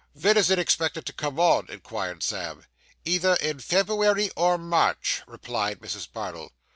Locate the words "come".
1.13-1.39